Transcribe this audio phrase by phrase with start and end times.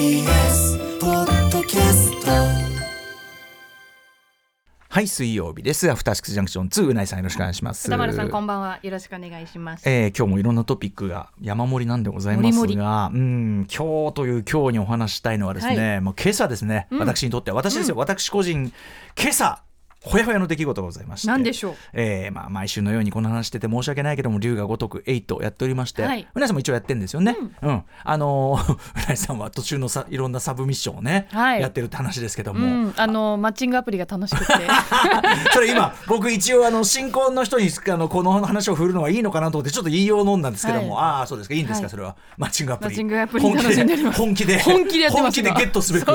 [0.00, 2.30] TBS ポッドキャスト。
[4.88, 5.90] はい水曜日です。
[5.90, 7.86] アフターシックスジャンクション2うないさんよろしくお願いします。
[7.86, 8.78] 歌丸さんこんばんは。
[8.82, 9.86] よろしくお願いします。
[9.86, 12.80] えー今日もいろんなトピックが山盛りなんでございますが盛り盛り。
[12.80, 18.72] うん今日という今日にお話ししたいのはですね、はもう今朝ですね、私にとっては私ですよ、私個人
[19.20, 19.62] 今朝
[20.02, 21.28] ほやほやの出来事がございまして。
[21.28, 21.74] 何でしょう？
[21.92, 26.26] えーまあ、毎週のようにこの話してて申し訳ないけども龍が如く8やっておりまして、はい。
[26.34, 27.82] うなぎさんも一応やってるんですよね、うん。
[28.02, 28.78] あのー う
[29.08, 31.60] なぎさんは途中のさいろんなサブミッションをね、はい。
[31.60, 34.52] やってるって話ですけどうも、ん、あのマッチングアプリが楽しくて。
[35.52, 41.04] それ今僕一応あの新婚の人にあのこの話を振るのはいいのかなと思ってちょっと言いよう飲んだんですけども、はい。
[41.04, 41.54] ああそうですか。
[41.54, 41.90] いいんですか、はい。
[41.90, 42.16] それは。
[42.38, 43.44] マッチングアプリ。
[43.44, 44.62] 本気で。
[44.62, 45.10] 本気で。
[45.10, 46.06] 本気でゲットすべく。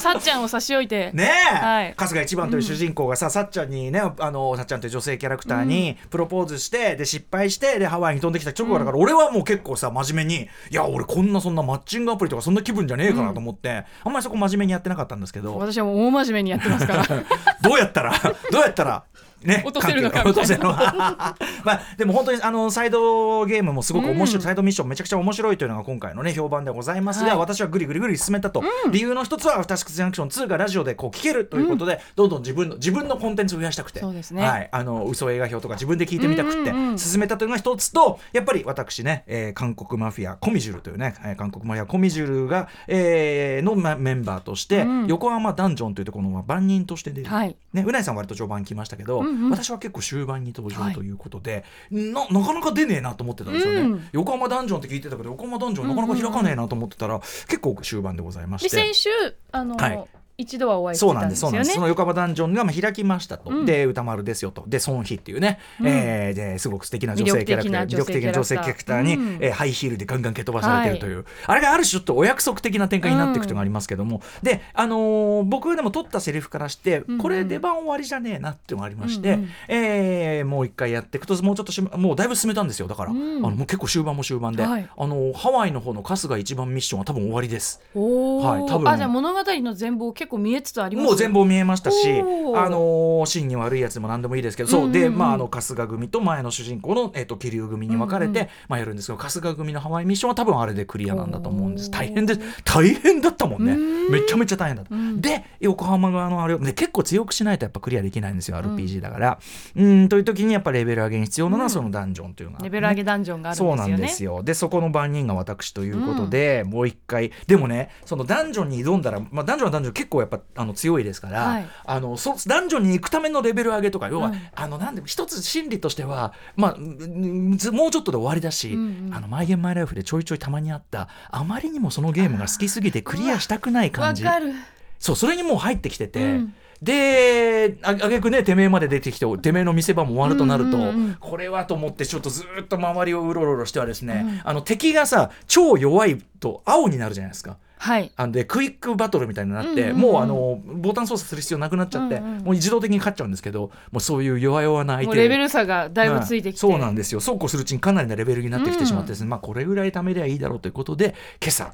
[0.00, 1.10] さっちゃんを差し置いて。
[1.12, 1.94] ねえ、はい。
[1.96, 15.56] 春日一番という主人公がさ、さっちゃんにねあのさっちゃんという女性キャラクターにプロポーズして、で失敗してでハワイに飛んできた直後だから、俺はもう結構さ真面目にいや俺こんなそんなマッチングアプリとかそんな気分じゃねえかなと思って、あんまりそこ真面目にやってなかったんですけど。
[15.56, 17.06] 私はもう大真面目にやってますから。
[17.62, 18.12] どうやったら
[18.50, 19.04] どうやったら
[19.42, 20.74] ね、落とせるのか落とせるの。
[20.74, 27.22] か まあでも本当にあのサイドゲームもすごく面白い、サイドミッションめちゃくちゃ面白いというのが今回のね評判でございます。
[27.22, 27.38] が、はい。
[27.38, 34.00] 私はぐりぐりぐり進めたと、理由の一つは「アフターシックスジャンクション2」がラジオでこう聞けるということで、どんどん自分の自分のコンテンツを増やしたくて。
[34.00, 34.42] そうですね。
[34.42, 45.06] はい、あの嘘映画表とか自分で聞いてみたくってうんうんうん進めたというのが一つとやっぱり私ね、えー韓国マフィアコミジュルというね、えー韓国マフィアコミジュルが、えーのまメンバーとして、うん。
[45.06, 47.56] 横浜ダンジョンというところの番人として出る、はい。
[47.72, 49.50] ね、うないさんは割と序盤来ましたけど、うんうん。
[49.50, 54.08] 私は結構終盤に登場ということで、ななかなか出ねえなと思ってたんですよね、うん。
[54.12, 58.76] 横浜ダンジョンって聞いてたけど横浜ダンジョンなかなか開かねえなと思ってたら、結構終盤でございまして。
[58.76, 59.10] で先週
[59.52, 60.04] あの、はい
[60.40, 61.50] 一度はお会いしてそうなんでたんですすよね。
[61.50, 63.66] そうなんですその横浜ダンジョンがまあ開きましたと、うん。
[63.66, 64.62] で歌丸ですよと。
[64.68, 65.86] で孫妃っていうね、うん。
[65.88, 69.38] えーですごく素敵な女性キャラクター魅力的な女性キャラクターに、うん。
[69.40, 79.48] えーハイヒールでガンガン蹴飛ばされてるという、あれがある種ちょっとお約束的な展開になっていくというのがありますけども、であのー僕はでも取ったセリフからして、うんこれ出番終わりじゃねえなっていうのがありまして、うんうん。
[79.66, 83.38] えーもう一回やっていくともうちょっとしもうだいぶ進めたんですよだから、うん。
[83.38, 84.88] あのもう結構終盤も終盤で、はい。
[84.96, 87.80] あのハワイの方の春日一番ミッションは多分終わりです。
[87.94, 88.88] はい多分。
[88.88, 91.06] あじゃあ物語の全貌結構見えつつあります。
[91.06, 92.22] もう全貌見えましたし、あ
[92.68, 94.92] のー真に悪いやつでも何でもいいですけど、そう。
[94.92, 101.90] で、まあ、あの春日組と前の主人公の、えっと桐生組に分かれて、まあ、やるんですけど春日組のハワイミッションは多分あれでクリアなんだと思うんです。
[101.90, 103.72] 大変で大変だったもんね。
[103.72, 104.10] うん。
[104.10, 109.38] めちゃめちゃ大変だった、うんで横浜側のあれを、ね、結構強くしないとやっぱクリアできないんですよ RPG だから。
[109.76, 113.92] うんという時にやっぱレベル上げに必要なのはそのダンジョンというのがあってね、レベル上げダンジョンがあるんそうですよね。
[113.92, 114.42] なんですよ。
[114.42, 117.32] でそこの番人が私ということで、もう一回。
[117.46, 121.66] でもねそのダンジョンに挑んだら、まあ、ダンジョンはダンジョン結構やっぱあの強いですから、はい。
[121.84, 129.14] あのそダンジョンに行くためのレベル上げとか要は、うんあのなんで一つ心理としては、まあ、もうちょっとで終わりだし、うんうん。
[129.14, 134.24] あのマイゲームマイライフでちょいちょいたまにあったあまりにもそのゲームが好きすぎてクリアしたくない感じ。
[134.24, 134.52] わかる
[134.98, 136.54] そうそれにもう入ってきてて、うん。
[136.80, 141.16] でああげくねてめえまで出てきててめえの見せ場も終わるとなると、うんうんうん。
[141.18, 147.56] これはと思ってちょっとずっと周りをうろうろしてはですね、あの敵がさ超弱いと青になるじゃないですか。
[147.78, 148.12] はい。
[148.16, 149.96] あんでクイックバトルみたいになって、うんうんうん。
[149.98, 155.06] もうあのボタン操作する必要なくなっちゃって、うんうんもう自動的に勝っちゃうんですけどもうそういう弱々な相手。
[155.06, 157.20] もうレベル差がだいぶついてきて、はいそうなんですよ。
[157.20, 161.72] そうこうするうちにかなりなレベルになってきてしまってですね、まあこれぐらい貯めりゃいいだろうということで今朝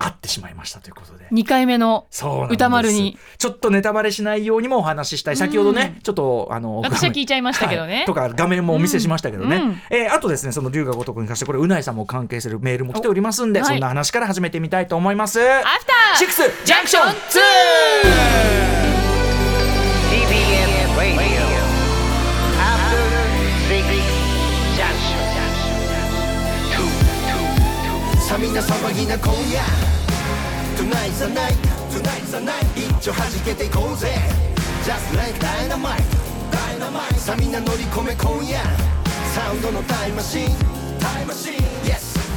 [0.00, 1.26] 会ってしまいましたということで。
[1.30, 2.06] 2回目の
[2.50, 3.18] 歌丸に。
[3.36, 5.36] ちょっとネタバレしないようにもお話ししたい。
[5.36, 7.96] 先ほどね、うんちょっとあの私は聞いちゃいましたけどね。
[7.96, 8.06] はい。
[8.06, 9.62] とか画面もお見せしましたけどね、うん。
[9.62, 13.74] うんえーあとですねその龍が如くに関してこれうないさんも関係するメールも来ておりますんで、おはい。
[13.74, 15.40] そんな話から始めてみたいと思います。
[15.40, 17.06] アアフターシックスジャンクション
[18.66, 18.69] 2!
[28.50, 29.60] さみな騒ぎな今夜
[30.76, 31.54] Tonight's the night
[31.90, 34.08] Tonight's the night 一丁弾けていこうぜ
[34.84, 36.02] Just like dynamite
[36.50, 38.58] Dynamite さみんな乗り込め今夜
[39.34, 40.48] サウンドのタイムマシン
[40.98, 41.54] タイムマシン
[41.84, 42.09] Yes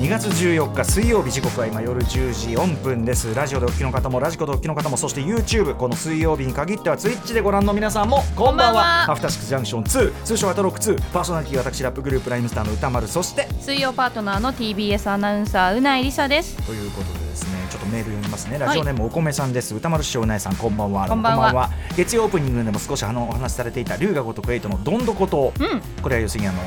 [0.00, 3.34] 2月14日水曜日時刻は今夜10時4分です。
[3.34, 9.10] ラジオでお聞きの方もラジコでお聞きの方もそして YouTube この水曜日に限っては Twitch でご覧の皆さんもこんばんは。
[9.10, 16.56] アフターシックスジャンクション2通称アトロック2パーソナリティ私ラップグループライムスターの歌丸そして水曜パートナーの TBS アナウンサーうないりさです。
[16.66, 18.58] ということでですねちょっとメール読みますね。
[18.58, 21.08] ラジオネームお米さんです、歌丸師匠うなえさんこんばんは。
[21.08, 21.68] こんばんは。
[21.94, 25.82] 月曜オープニングでも少しあのお話しされていた龍が如く8のどんどこと、うん。
[26.00, 26.62] これは要するにあの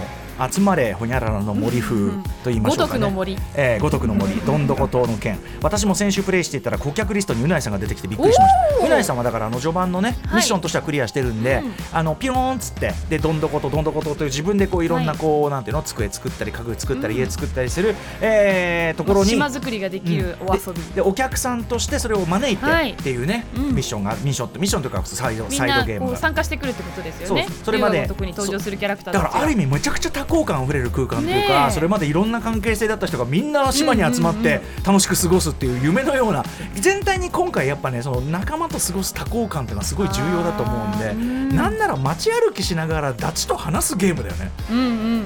[0.52, 2.12] 集まれほにゃららの森風
[2.44, 3.38] と言いましょうか、ね、五徳の森。
[3.56, 4.34] えー、五徳の森。
[4.36, 8.86] どんどこ島の件私も先週プレイしていたら顧客リストにうないさんが出てきてびっくりしました。
[8.86, 10.36] うないさんはだからあの序盤のねはい。
[10.36, 11.74] ミッションとしてはクリアしてるんで、うん。
[11.92, 15.20] あのピヨーンっつってでどんどことどんどことという自分でこういろんなはい。
[15.20, 17.20] こう、なんていうの机作ったり家具作ったりうん。
[17.22, 22.92] 家作ったりする、えーところに島作りができるお遊び、ででお客さんとしてそれを招いてはい。
[22.92, 23.76] っていうね、うん。
[23.76, 26.18] ミッションがミッションってミッションというかサイドサイドゲームが。
[26.18, 27.48] 参加してくるってことですよね。
[27.64, 31.72] それまで龍が如くに登場するキャラクターだからある意味味めちゃくちゃ多幸感あふれる空間というねかえ。
[31.72, 36.44] それまでいろんな関係性だった人がみんな島に集まって楽しく過ごすっていう夢のような
[36.76, 44.52] 全体に今回やっぱねその仲間と過ごす多幸感っていうのはすごい重要だと思うんでうんなんなら街歩きしながらダチと話すゲームだよね。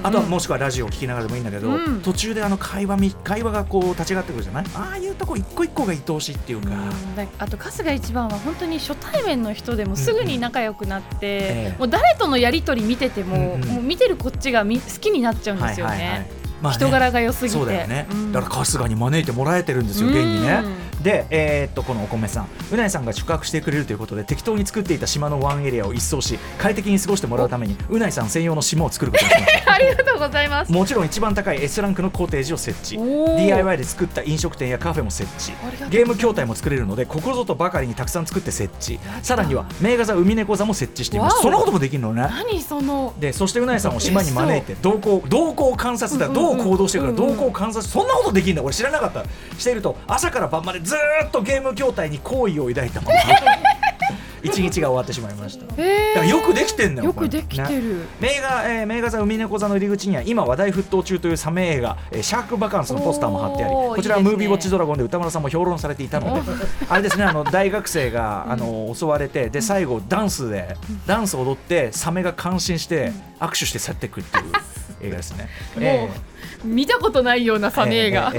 [0.02, 2.02] あとはもしくはラジオを聞きながらでもいいんだけど、うん。
[2.02, 4.64] 途中であの会話み会話がこう立ち上がってくるじゃない？
[4.74, 6.70] ああいうとこ一個一個が愛おしいっていうか、
[7.38, 11.78] あと春日一番は本当に初対面の人でもすぐに仲良くなって、ええ。
[11.78, 16.28] もう誰とのやり取り見てても、もう見てるこっちがみ好きになっちゃうんですよね。
[16.62, 16.78] まあね。
[16.78, 17.58] 人柄が良すぎて。
[17.58, 18.32] そうだよね、うん。
[18.32, 20.62] だから春日に招いてもらえてるんですよ現にね。
[20.64, 29.72] うで、えーっとこのお米さんうなえさんが宿泊してくれるということで適当に作っていた島のワンエリアを一掃し快適に過ごしてもらうためにうなえさん専用の島を作ることにしました。
[29.74, 30.72] ありがとうございます。
[30.72, 32.98] もちろん一番高い S ランクのコーテージを設置。
[32.98, 35.52] DIY で作った飲食店やカフェも設置。
[35.90, 38.98] ゲーム筐体も作れるのでここぞとばかりにたくさん作って設置。
[39.22, 41.42] さらには名画座海猫座も設置しています。
[41.42, 42.22] そんなこともできるのね。
[42.22, 46.28] 何そのでそしてうなえさんを島に招いて動向動向観察だ。
[46.28, 48.62] どう行動してるか動向観察そんなことできるんだ。
[48.62, 49.24] 俺知らなかった。
[49.58, 53.14] していると朝から晩までずーっとゲーム筐体に好意を抱いたまま。
[54.40, 55.66] 一日が終わってしまいました。
[55.66, 58.06] だえからよくできてんだよよくできてねる。
[58.20, 66.40] 名画、えー、名画座海猫座の入り口には今話題沸騰中というサメ映画、えーシャークバカンスのポスターも貼ってありこちらはムービーウォッチドラゴンで歌丸さんも評論されていたので
[66.88, 70.76] あれですねあの大学生があの襲われてで最後ダンスで
[71.06, 74.44] ダンス踊ってサメが感心して握手して去っていくっていう
[75.00, 75.48] 映画ですね。
[75.76, 76.08] も
[76.64, 78.32] う、見たことないようなサメ映画。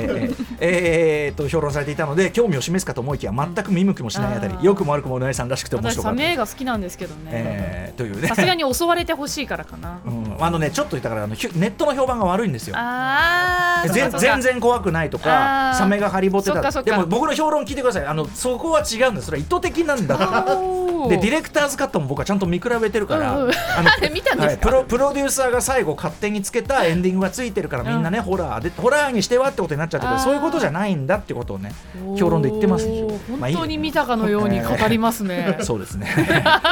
[0.59, 6.17] えーと評論されていたので興味を示すかと思いきや全く見向きもしないあたり良くも悪くもうなえさんらしくて面白かった。
[6.17, 7.29] メ映画好きなんですけどね。
[7.31, 8.27] えーというね。
[8.27, 9.99] さすがに襲われてほしいからかな。
[10.05, 12.75] うん、あのねちょっとだからあのネットの評判が悪いんですよ。
[12.77, 18.05] ああ、全然怖くないとかサメがハリボテだでも僕の評論聞いてください。
[18.05, 20.15] あのそこは違うんですそれは意図的なんだ
[20.57, 23.51] おーでディレクターズカットも僕はちゃんと見比べてるから、うんうん。
[23.51, 23.89] あの
[24.39, 31.71] はいプロプロデューサーが最後勝手につけたエンディングがついてるからみんなね、ホラーでホラーにしてはってことになっちゃってるけどそういうことじゃないんだってことをね
[32.17, 35.57] 評論で言ってます本当に見たかのように語りますね。
[35.61, 36.07] そうですね。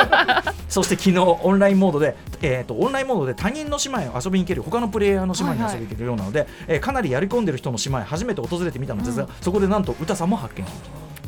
[0.70, 10.90] そして昨日オンラインモードで、えー、とオンラインモードで他人の島へ遊びに行ける他のプレイヤーの島に遊びに行けるようなので、えーかなりやり込んでる人の島へ初めて訪れてみたのですが、そこでなんと歌さんも発見しまし
[11.22, 11.27] た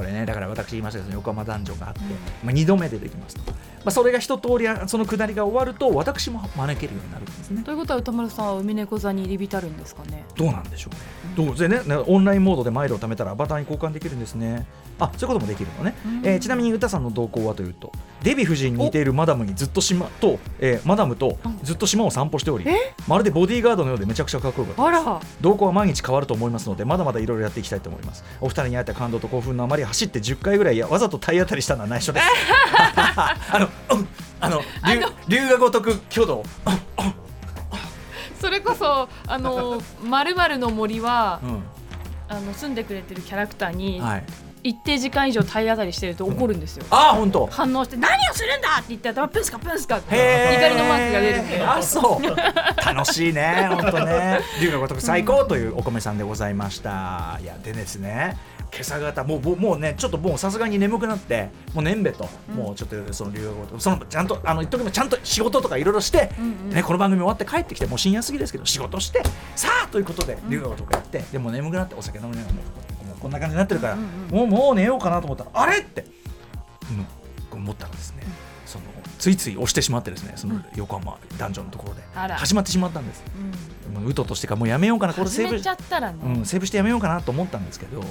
[0.00, 2.00] これねだから私言いましたけど横浜ダンジョンがあって、
[2.42, 10.24] まあ、2度目でできますと、まあ、それが一通りその下りが終わると私も招けるようになるんですねということは歌丸さんは海猫座に入り浸るんですかね。
[10.36, 11.00] どうなんでしょうね。
[11.36, 14.66] どうでねねオンラインモードでマイルを貯めたらアバターに交換できるんですね。
[14.98, 15.94] あそういうこともできるのね。
[16.24, 22.66] えーちなみに歌さんの動向はというとデヴィ夫人に似ているマダムにずっと島と、えーマダムとずっと島を散歩しており
[23.08, 25.00] まるでボディーガードのようでめちゃくちゃかっこよかったです。
[25.06, 32.26] あら、動向は毎日変わると思いますのでまだまだいろいろやっていきたいと思いますお二人に会えた感動と興奮のあまり走って10回ぐらいやわざと体当たりしたのは内緒です
[32.76, 33.69] あの、うん
[34.40, 34.62] あの
[35.28, 36.42] 龍龍が如く挙動。
[38.40, 41.62] それこそあのまるまるの森はうん。
[42.28, 44.24] あの住んでくれてるキャラクターにはい。
[44.62, 46.84] 一定時間以上体当たりしてると怒るんですよ。
[46.90, 47.46] あ本当。
[47.46, 50.14] 反応して何をするんだって言って頭プンスカプンスカって。
[50.14, 51.62] 怒りのマークが出るんで。
[51.62, 52.84] あそう。
[52.84, 54.40] 楽しいね本当ね。
[54.60, 57.38] 龍が如く最高というお米さんでございました。
[57.42, 58.36] いやでですね
[58.72, 59.24] 今朝方。
[59.24, 66.30] もうもうねちょっともうさすがに眠くなってもう年べと、もうちょっとその龍が如くそのちゃんとあの言っとちゃんと仕事とかいろいろして、
[66.70, 69.22] ね、この番組終わって帰ってきてもう深夜過ぎですけど仕事して
[69.56, 72.60] さあということで龍が如くやってでも眠くなってお酒飲みながらも
[73.16, 76.06] うこんな感じになってるから、もうもう寝ようかなと思ったらあれって、
[77.52, 78.22] うん、思ったらですね、
[78.64, 78.84] その
[79.18, 82.02] ついつい押してしまってですねその横浜ダンジョンのところで
[82.34, 83.22] 始まってしまったんです。
[83.92, 88.02] もううととしてかもうやめようかなこれセーブ始めちゃったらね、うん、セーブしてやめようかなと思ったんですけど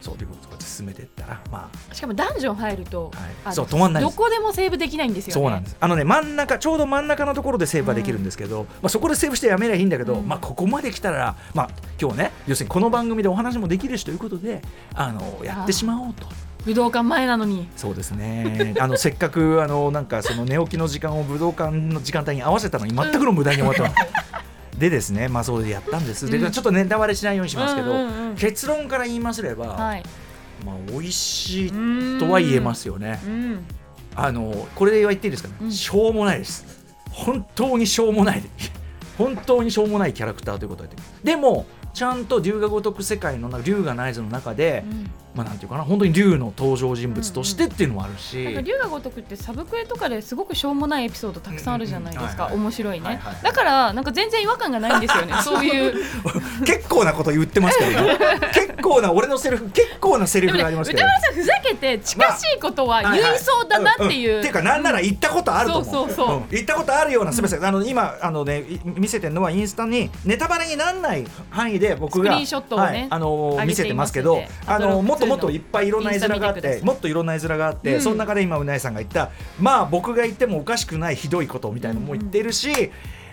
[0.00, 1.94] そういうことで進めていったらまあ。
[1.94, 3.12] しかもダンジョン入ると、
[3.44, 3.54] はい。
[3.54, 5.32] そう止まんないどこでもセーブできないんですよね。
[5.32, 5.76] そうなんです。
[5.78, 10.28] あのね真ん中ちょうど真ん中のところでセーブはできるんですけど、まあ、そこでセーブしてやめりゃいいんだけど、うん。
[10.28, 14.62] まあ、ここまで来たら、まあ、今日ね要するにこの番組でお話もできるしということで
[14.94, 16.26] あのやってしまおうと。
[16.66, 17.68] 武道館前なのに。
[17.76, 18.74] そうですね。
[18.80, 23.88] あのせっかくあのなんかその寝起きの時間を武道館の時間帯に合わせたのに全くの無駄に終わったの。
[24.78, 26.52] でですね、まあ、そうでやったんです、でうん。
[26.52, 30.02] ちょっとネタバレしないようにしますけど、うんうんうん結論から言いますれば、はい。
[30.64, 33.18] まあ、美味しいとは言えますよね。
[33.24, 33.64] うん。
[34.14, 35.72] あのこれで言っていいですかね、うん。
[35.72, 36.66] しょうもないです。
[37.10, 38.42] 本当にしょうもない。
[39.16, 40.90] 本当にしょうもないキャラクターということで。
[41.24, 41.64] でも
[41.94, 53.06] ちゃんと龍が如く世界の中龍がナイズの中で、うんまあなんていうかな本当に龍の登場人物としてっていうのもあるし、なんか龍が如くってサブクエとかですごくしょうもないエピソードたくさんあるじゃないですか面白いね。
[53.06, 53.34] はいはい。
[53.34, 55.94] はいだからなんか全然違和感がないんですよね そういう。
[56.64, 58.18] 結構なこと言ってますけどね。
[58.52, 61.04] 結構な俺のセリフ結構なセリフがありますけど。
[61.04, 64.42] 歌丸さんふざけて近しいことは言いそうだなっていう、んん。
[64.42, 65.84] ていうかなんなら言ったことあると思う。
[65.92, 66.36] そうそうそう。
[66.40, 66.48] ん。
[66.50, 78.00] 言ったことあるようなすみません、あの今あのねい見せてるのはインスタにネタバレにならない範囲で僕がスクリーンショットをねはいあの見せてますけどあのもっともっといっぱいいろんな絵面があってもっといろんな絵面があって、うん。
[78.00, 79.30] その中で今うなえさんが言った
[79.60, 82.92] まあ僕が言ってもおかしくないひどいことみたいなのも言ってるし、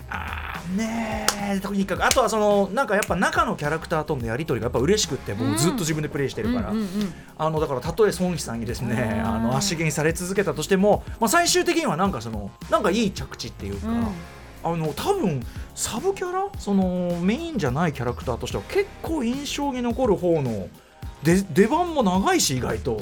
[0.09, 9.27] あーねえとにかくあとはそのなんかやっぱ中のキャラクターとのやり取りがやっぱ嬉しくってもうずっと自分でプレイしてるから、うんうんうんあのだからたとえ孫妃さんにですねうん。
[9.27, 14.07] あの足毛にされ続けたとしても、まあ、最終的にはなんかそのなんかいい着地っていうか、うん。
[14.65, 15.45] あの多分
[15.75, 16.47] サブキャラ？
[16.59, 20.69] そのメインじゃないキャラクターとしては結構印象に残る方の
[21.23, 23.01] で出番も長いし意外と。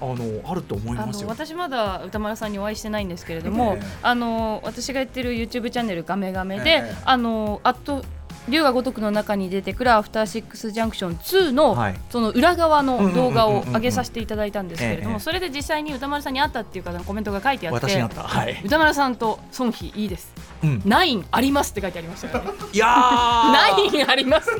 [0.00, 3.86] あのあると思いあます私まだ歌丸さんにお会いしてないんですけれども、ええ。
[4.02, 6.96] あの私がやってる YouTube チャンネル「ガメガメで」ええ。
[7.04, 8.04] あのあと
[8.48, 11.94] 龍が如くの中に出てくる「アフターシックスジャンクション2の」はい。
[12.10, 20.32] その裏側の動画をうんうんうんうんうん上げさせていただいたんですけれどええもそれで実際に歌丸さんに会ったっていう方のコメントが書いてあって私にあった、はい、歌丸さんと孫妃いいです。
[20.62, 22.50] うん、ナインありますって書いてありましたよね。
[22.72, 22.88] いやー。
[23.52, 24.50] ナインあります。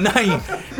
[0.00, 0.26] ない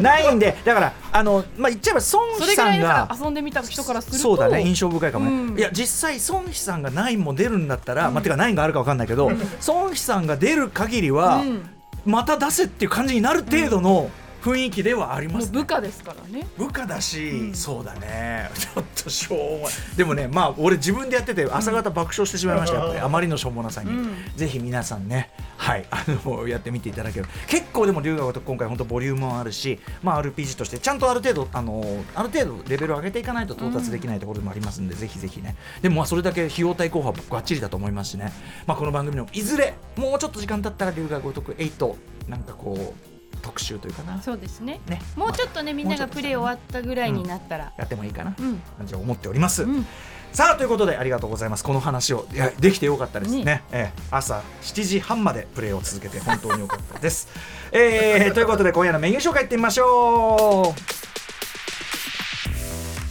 [0.00, 5.58] ないんでだからあのまあ言っちゃえば孫それぐらいだ妃さんが遊んでみた人からするとそうだね印象深いかもね、うん。
[5.58, 9.30] いや実際孫妃さんが9も出るんだったら、まあてか9があるか分かんないけど、
[9.66, 11.70] 孫妃さんが出る限りは、うん
[12.06, 14.10] また出せっていう感じになる程度の
[14.46, 15.58] 雰囲気ではあります、ね。
[15.58, 16.46] 部下ですからね。
[16.56, 17.54] 部下だし、うん。
[17.54, 18.48] そうだね。
[18.54, 19.96] ちょっとしょうもない。
[19.96, 24.14] でもねまあ俺自分でやってて朝方爆笑してしまいました、やっぱりあまりのしょうもなさに、うん。
[24.36, 35.56] ぜひ皆さんねはいあのやってみていただける結構でも龍河と今回本当ボリュームもあるし、まあ、RPG としてちゃんとある程度あのある程度レベルを上げていかないと到達できないところでもありますんで、ぜひぜひね。
[35.82, 38.32] でもまあそれだけ費用対効果はばっちりだと思いますしね、
[38.66, 41.94] まあ、この番組のいずれもうちょっと時間経ったら龍河如く8
[42.28, 44.20] なんかこう特集というかな。
[44.22, 44.80] そうですね。
[44.86, 45.00] ね。
[45.16, 47.72] もうちょっとねみんながプレー終わったぐらいになったら。
[47.76, 48.58] やってもいいかな、うん。
[48.78, 49.86] 感じは思っております、うん。
[50.32, 51.64] さあということでありがとうございます。
[51.64, 53.44] この話をいやできてよかったですね。
[53.44, 54.02] ねええ。
[54.10, 57.28] 朝7時半までプレーを続けて本当によかったです、
[57.72, 60.96] えーということで今夜のメニュー紹介いってみましょう。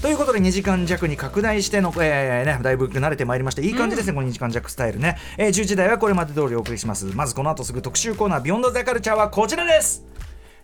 [0.06, 7.06] ということで2時間弱に拡大しての、えーね、だいぶ慣れてまいりましていい感じですね、この2時間弱スタイルね、えー、10時台はこれまで通りお送りします。
[7.16, 10.06] まずこの後すぐ特集コーナー「Beyond The Culture はこちらです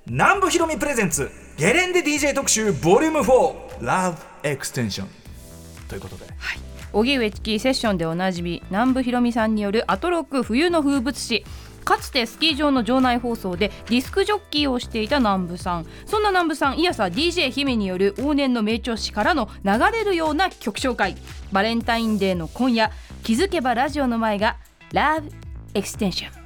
[0.07, 5.07] 南部広美 presents ゲレンデ DJ 特集ボリューム4 Love Extension
[5.87, 6.25] ということで。
[6.91, 11.45] 荻上チキ Session でおなじみ南部広美さんによるアトロク冬の風物詩。
[11.85, 15.85] かつてスキー場の場内放送でディスクジョッキーをしていた南部さん。
[16.05, 21.15] そんな南部さんいやさ DJ 姫による往年の名調子からの流れるような曲紹介。
[21.51, 22.91] バレンタインデーの今夜
[23.23, 24.57] 気づけばラジオの前が
[24.91, 25.29] ラブ
[25.73, 26.40] エクステンション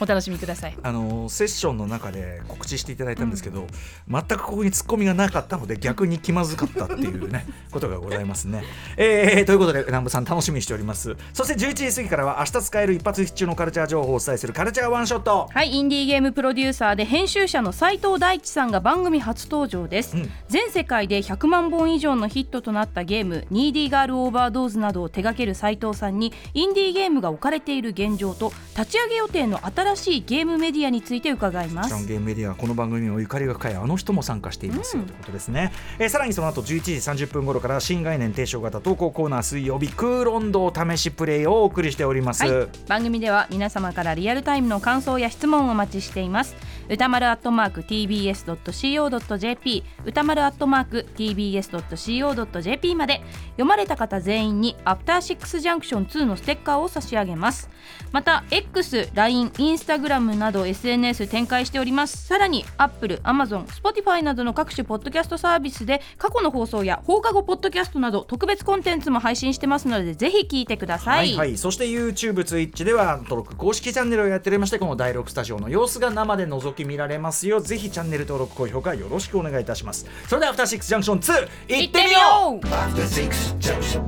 [0.00, 0.76] お楽しみください。
[0.82, 3.66] あのセッションの中で告知していただいたんですけど、
[4.08, 8.62] 全くここにツッコミがなかったので逆に気まずかったっていうね ことがございますね。
[8.96, 11.16] えーということで南部さん楽しみにしております。
[11.32, 15.48] そして11時過ぎからは明日使える一発必中のカルチャー情報をお伝えするカルチャーワンショット。
[15.52, 20.30] はいインディーゲームプロデューサーで編集者の斉藤大地さんが番組初登場です、うん。
[20.48, 32.06] 全世界で100万本以上のヒットとなったゲーム「ニーディーガールオーバードーズ」などを手掛ける斉藤さんにインディーゲームが置かれている現状と立ち上げ予定の新しいゲームメディアについて伺います。
[32.06, 36.92] ゲームメディアはこの番組にもゆかりが深いあの人も参加していますよ、うんということですね、えーさらにその後11時
[37.26, 46.56] 30分頃から新概念提唱型投稿コーナー水曜日空論道試しプレイをお送りしております、はい、番組では皆様からリアルタイムの感想や質問をお待ちしています
[46.90, 57.70] 歌丸アットマーク tbs.co.jp 歌丸アットマーク tbs.co.jp まで読まれた方全員にアフターシックスジャンクション2のステッカーを差し上げます。
[58.10, 62.26] また X、LINE、Instagram など SNS 展開しております。
[62.26, 77.60] さらに Apple、Amazon、Spotify などの各種ポッドキャストサービスで過去の放送や放課後ポッドキャストなど特別コンテンツも配信してますのでぜひ聞いてくださはい、はい、そして YouTube、Twitch では登録公式チャンネルをやっておりましてこの第6スタジオの様子が生で覗き見られますよ。
[77.60, 80.06] ぜひチャンネル登録高評価よろしくお願いいたします。
[80.28, 81.48] それではアフターシックスジャンクション2
[81.82, 82.18] いってみよ
[82.52, 82.56] う。
[82.56, 84.02] う After Six Junction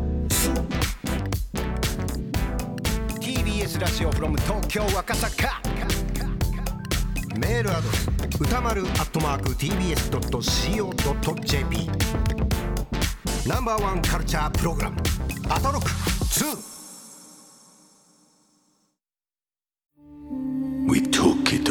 [3.20, 5.62] TBS ラジオ from 東京赤坂。
[7.38, 8.10] メールアドレス
[8.40, 11.88] 歌丸アットマーク TBS.CO.JP
[13.48, 15.00] ナンバーワンカルチャープログラム。
[15.48, 16.72] アトロック2
[20.88, 21.70] We took it